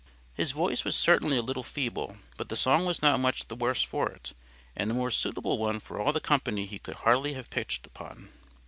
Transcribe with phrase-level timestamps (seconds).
[0.33, 3.83] His voice was certainly a little feeble; but the song was not much the worse
[3.83, 4.33] for it.
[4.75, 8.29] And a more suitable one for all the company he could hardly have pitched upon.